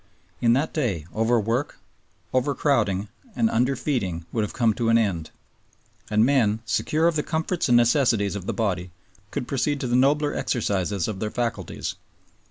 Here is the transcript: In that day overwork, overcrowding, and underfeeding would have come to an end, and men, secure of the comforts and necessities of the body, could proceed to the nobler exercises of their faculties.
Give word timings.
In 0.41 0.53
that 0.53 0.73
day 0.73 1.05
overwork, 1.13 1.77
overcrowding, 2.33 3.09
and 3.35 3.51
underfeeding 3.51 4.25
would 4.31 4.41
have 4.43 4.51
come 4.51 4.73
to 4.73 4.89
an 4.89 4.97
end, 4.97 5.29
and 6.09 6.25
men, 6.25 6.61
secure 6.65 7.05
of 7.07 7.15
the 7.15 7.21
comforts 7.21 7.67
and 7.69 7.77
necessities 7.77 8.35
of 8.35 8.47
the 8.47 8.51
body, 8.51 8.89
could 9.29 9.47
proceed 9.47 9.79
to 9.81 9.87
the 9.87 9.95
nobler 9.95 10.33
exercises 10.33 11.07
of 11.07 11.19
their 11.19 11.29
faculties. 11.29 11.93